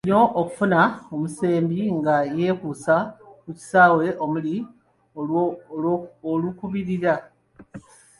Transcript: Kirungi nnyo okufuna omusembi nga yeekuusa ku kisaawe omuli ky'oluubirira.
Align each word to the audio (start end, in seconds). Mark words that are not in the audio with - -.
Kirungi 0.05 0.09
nnyo 0.19 0.23
okufuna 0.41 0.79
omusembi 1.13 1.79
nga 1.97 2.15
yeekuusa 2.37 2.95
ku 3.43 3.49
kisaawe 3.57 4.05
omuli 4.23 4.55
ky'oluubirira. 5.11 7.15